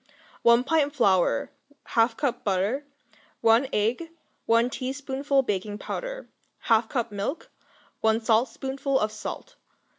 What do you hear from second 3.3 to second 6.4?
1 egg. 1 teaspoonful baking powder.